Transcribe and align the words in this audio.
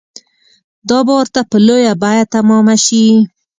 دا 0.89 0.99
به 1.05 1.13
ورته 1.19 1.41
په 1.49 1.57
لویه 1.67 1.93
بیه 2.01 2.23
تمامه 2.35 2.75
شي. 2.85 3.05